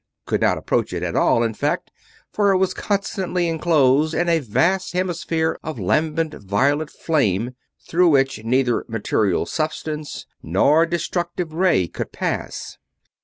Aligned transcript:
Could 0.25 0.41
not 0.41 0.57
approach 0.57 0.93
it 0.93 1.03
at 1.03 1.15
all, 1.15 1.43
in 1.43 1.53
fact, 1.53 1.91
for 2.33 2.49
it 2.49 2.57
was 2.57 2.73
constantly 2.73 3.47
inclosed 3.47 4.15
in 4.15 4.29
a 4.29 4.39
vast 4.39 4.93
hemisphere 4.93 5.59
of 5.61 5.77
lambent 5.79 6.33
violet 6.33 6.89
flame 6.89 7.51
through 7.87 8.09
which 8.09 8.43
neither 8.43 8.83
material 8.87 9.45
substance 9.45 10.25
nor 10.41 10.87
destructive 10.87 11.53
ray 11.53 11.87
could 11.87 12.11
pass. 12.11 12.79